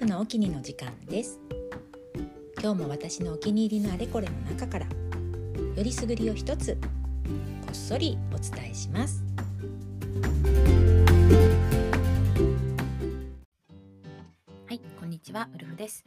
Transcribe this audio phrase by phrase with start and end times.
[0.00, 1.38] 婦のお気にの時間です。
[2.58, 6.78] 今日も私のお気に入りのあれこれの中からよりすぐりを一つ
[7.60, 9.22] こっそりお伝えします。
[14.66, 16.02] はいこんにちはウルフです、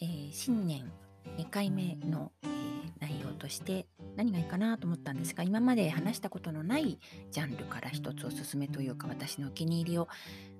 [0.00, 0.90] えー、新年
[1.36, 2.50] 2回目の、えー、
[2.98, 6.98] 内容として何がいいかなと思ったんですが今まで話したことのない
[7.30, 10.08] ジャンルから一つおすすめというか私のお気に入りを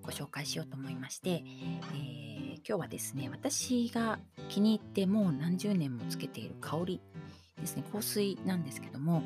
[0.03, 2.38] ご紹介しようと思いまして、えー、
[2.69, 4.19] 今日はですね私が
[4.51, 7.01] 気に入ってもう何十年もつけている香り
[7.59, 7.85] ですね。
[7.91, 9.23] 香水なんですけども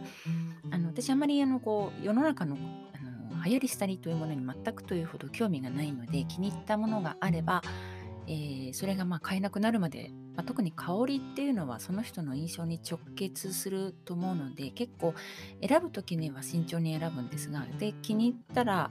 [0.70, 7.62] あの私あまりあのこう世の中のあの流行り廃りというものに全くというほど興味がないので気に入ったものがあれば
[8.26, 15.14] えー、それがまあ買えなくなるまで、まあ、特に香りっていうのはその人の印象に直結すると思うので結構
[15.66, 18.90] 選ぶ時には慎重に選ぶんですがで気に入ったら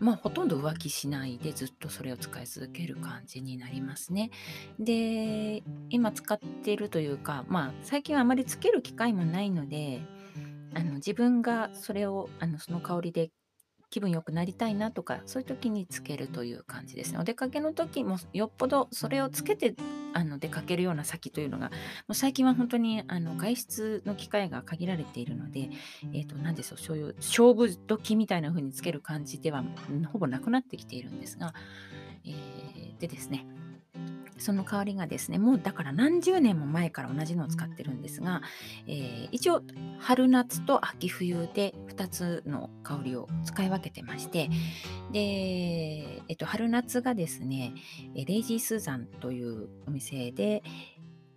[0.00, 4.30] まあほとんど浮気しないでずっとそれを使い続ける感じになりますね。
[4.78, 10.02] で今使っているというかまあ最近はあまりつける機会もないので
[10.74, 13.30] あの自分がそれをあのその香りで
[13.90, 17.18] 気分良くなりたいなとかそういう時につけるという感じですね。
[17.18, 19.74] お出かけの時もよっぽどそれをつけて
[20.12, 21.72] あの出かけるような先というのがも
[22.10, 25.70] う最近は本当にあの外出の機会が限られているので、
[26.12, 29.64] えーと、何でしょうそういう勝負時みたいな風につける感じでは
[30.12, 31.54] ほぼなくなってきているんですが、
[32.24, 33.46] えー、でですね
[34.38, 38.42] その香りがですね、もうだから何十年も前から同じのを使ってるんですが、
[38.86, 39.62] えー、一応
[39.98, 44.48] 春夏と秋冬で2つの香りを使い分けてまして、
[45.12, 45.20] で、
[46.28, 47.74] えっと、春夏がですね、
[48.14, 50.62] レイジースーザンというお店で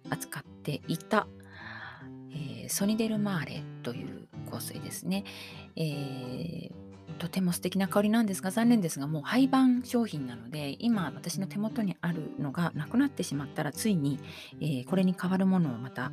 [0.10, 1.28] 扱っていた、
[2.32, 5.24] えー、ソニデルマーレという香水ですね。
[5.76, 14.20] えーとても素敵な香りなんですが残念ですがもう廃盤商品なので今私の手元にあるのがなくなってしまったらついに、
[14.60, 16.12] えー、これに代わるものをまた、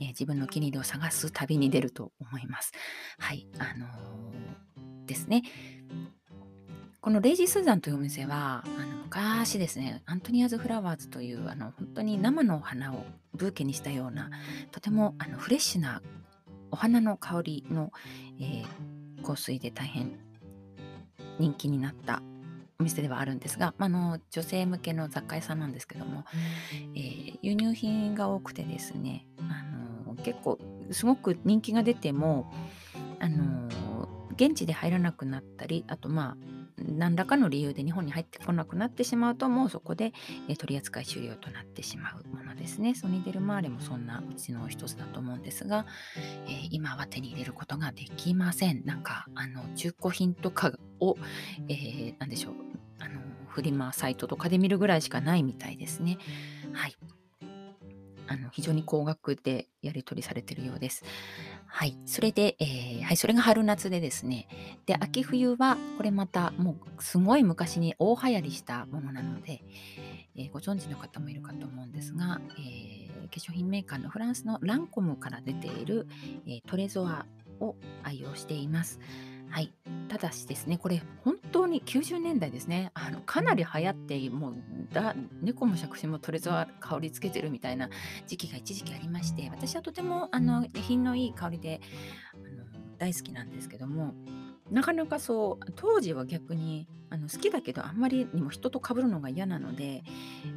[0.00, 2.72] えー、自分の気に入りを探す旅に出ると思います。
[3.18, 5.42] はい、あのー、ですね。
[7.00, 14.30] このレイジー・スーザンというお店はあの昔ですねアントニアズ・フラワーズというあの本当に生のお花をブーケにしたような
[14.70, 16.02] とてもあのフレッシュな
[16.70, 17.90] お花の香りの、
[18.38, 18.66] えー、
[19.22, 20.18] 香水で大変
[21.38, 22.22] 人気になった
[22.78, 26.24] お店ではあるんですが、まあの女性向けの雑貨屋さんなんですけども、
[26.94, 30.58] えー、輸入品が多くてですね、あの結構
[30.90, 32.50] すごく人気が出ても、
[33.18, 33.68] あの
[34.34, 40.12] 現地で入らなくなったりあとまあ何らかの理由で日本に入ってこなくなってしまうともうそこで、
[40.48, 42.94] え取り扱い終了となってしまうものですね。
[42.94, 45.86] ソニーデルマーレもそんなうちの一つだと思うんですが、
[46.46, 48.84] えー、今は手に入れることができません。
[48.84, 51.16] なんかあの中古品とかを、
[51.68, 52.54] えー、何でしょう
[52.98, 56.18] あのフリマサイトとかで見るぐらいしかないみたいですね。
[56.72, 56.96] はい。
[58.26, 61.04] あの非常に高額でやり取りされているようです。
[61.72, 61.96] はい。
[62.04, 64.48] それで、えー、はい、それが春夏でですね。
[64.86, 69.62] で、秋冬は、これまた、もう、すごい昔に大流行りしたものなので、
[70.36, 76.08] えー、ご存知の方もいるかと思うんですが、えー、化粧品メーカーのフランスのランコムから出ている、
[76.46, 77.24] えトレゾア
[77.60, 78.98] を愛用しています。
[79.50, 79.72] はい。
[80.08, 84.54] ただしですね、これ本当に90年代ですね、あのかなり流行って、もう
[84.92, 85.14] だ。
[85.42, 87.88] 猫も杓子もトレゾア香りつけてるみたいな
[88.26, 91.80] 時期が一時期ありまして、私はとてもあの品のいい香りで
[92.34, 92.64] あの
[92.98, 94.14] 大好きなんですけども、
[94.70, 100.02] なかなかそう当時は逆にあの好きだけどあんまりにも人と被るのが嫌なので、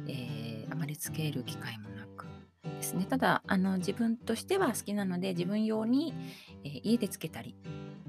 [0.08, 2.26] えー、あまりつける機会もなく
[2.62, 3.06] ですね。
[3.08, 6.14] ただあの自分としては好きなので自分用に、
[6.64, 7.56] えー、家でつけたり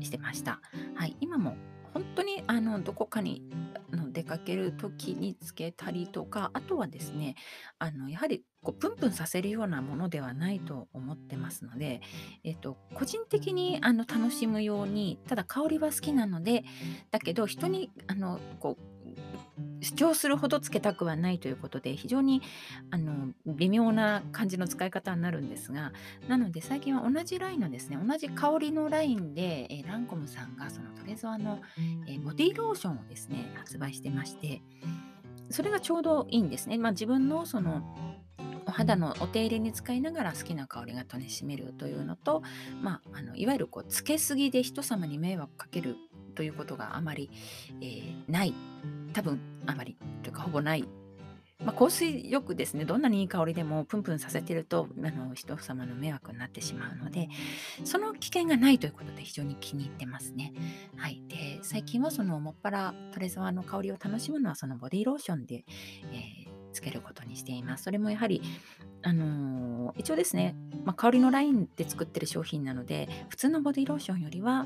[0.02, 0.62] してました。
[0.96, 1.56] はい、今も
[1.94, 3.42] 本当にあのどこかに
[3.96, 7.36] の出かける時につけたりとかあとはですね
[7.80, 12.02] あのやはりこうプンプンさせるようなものではないと思ってますので、
[12.44, 16.64] えっと、個人的にあの楽しむようにただ香りは好きなので
[17.12, 19.35] だけど人にあのこう
[19.86, 22.42] 主張するほどつけたくはないということで非常に
[22.90, 25.94] あの微妙な感じの使い方になるんですが
[26.28, 31.60] なので最近は同じラインのですね同じ香りのラインで、えランコムさんがそのトレゾアの、
[32.08, 34.64] えボディローションをですね発売してまして
[35.52, 36.80] それがちょうどいいんですね。
[36.80, 37.84] まあ、自分のその
[38.68, 42.42] お肌のお手入れに使いながら好きな香りが楽しめるというのと、
[42.82, 45.98] まあ、あのいわゆるこうつけすぎで人様に迷惑かける
[46.36, 47.30] ということがあまり、
[47.82, 48.54] えー、ない
[49.16, 50.86] 多分あまりというかほぼない
[51.64, 57.30] まあ、香水よくですねどんなにいい香りでもプンプンさせてるとあの人様の迷惑になってしまうので
[57.86, 60.54] その危険がないということで非常に気に入ってますね。
[60.98, 65.64] はい、で最近はそのもっぱらトレザワの香りを楽しむのはそのボディーローションで、
[66.12, 66.45] えー、
[66.76, 67.86] つけることにしています。
[67.86, 68.42] それもやはり、
[69.02, 74.66] あのー、一応ですね、まあ、香りのラインで作ってる商品なので普通のボディローションよりは、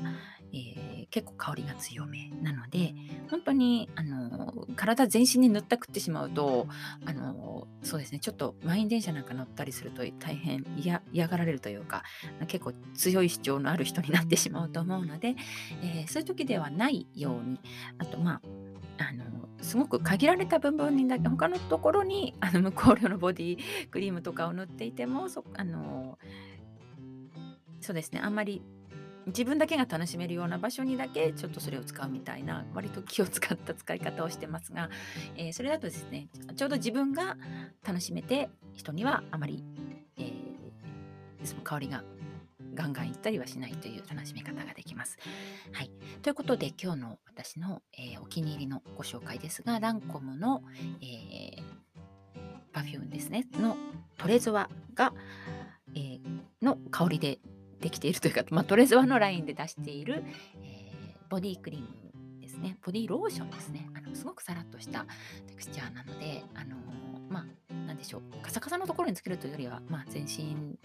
[0.52, 2.94] えー、結構香りが強めなので
[3.30, 6.66] 本当に、あのー、体全身に塗ったくってしまうと、
[7.06, 12.02] あのそうですねちょっと満員電車なんか乗ったりすると大変嫌がられるというか
[12.48, 15.36] 結構強い主張のある人になってしまうと思うので、
[15.82, 17.60] えそういう時ではないように
[17.98, 18.40] あとまあ
[18.98, 23.58] あのすごく限られた部分にだけ他のところにあの無香料のボディ
[23.90, 26.18] クリームとかを塗っていてもそあの
[27.80, 28.62] そうですねあんまり
[29.26, 34.88] 自分だけが楽しめるような場所にだけちょっとそれを使うみたいな割と気を使った使い方をしてますが、
[35.36, 37.36] えー、それだとですねちょうど自分が
[37.86, 39.64] 楽しめて人にはあまり、
[40.16, 40.34] えー、
[41.44, 42.02] その香りが
[42.80, 45.18] ガンガンいったりはしないという楽しみ方ができます。
[45.72, 45.90] はい、
[46.22, 50.62] ということで今日の私の、えー、お気に入りのご紹介ですがランコムの、
[51.02, 51.62] えー、
[52.72, 53.46] パフュームですね。
[53.58, 53.76] の
[54.16, 55.12] トレゾワが、
[55.94, 56.20] えー、
[56.62, 57.38] の香りで
[57.80, 60.24] できているというか、まあ、トレゾワのラインで出している、
[60.62, 62.78] えー、ボディクリームですね。
[62.82, 63.90] ボディローションですね。
[63.94, 65.04] あのすごくさらっとした
[65.46, 66.76] テクスチャーなのであの
[67.28, 68.22] まあ何でしょう。
[68.42, 70.78] カサカサのところにつけるというよりは、まあ、全身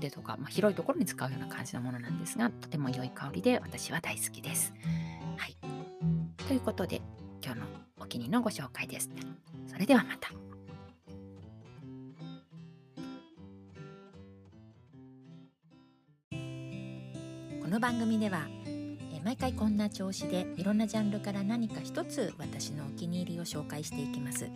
[0.00, 4.72] 腕とか、まあ、広いところに使うような感じのものなんですがとても良い香りで私は大好きです。
[5.36, 5.56] はい、
[6.48, 7.00] ということで
[7.44, 7.66] 今日の
[8.00, 9.10] お気に入りのご紹介です。
[9.68, 10.30] それではまた。
[17.62, 18.48] この番組では
[19.22, 24.48] 毎回こんな調子でいろんなジャンルから何か一つ私のお気に入りを紹介していきます。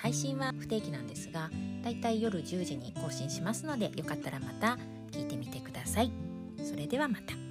[0.00, 1.50] 配信は不定期なんですが
[1.82, 4.78] だいたい夜10時に更新しますのでよかったらまた
[5.10, 6.12] 聞いてみてください。
[6.62, 7.47] それではまた。